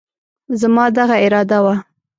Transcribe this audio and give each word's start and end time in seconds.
زما 0.59 0.85
دغه 0.97 1.15
اراده 1.25 1.59
وه، 1.63 1.75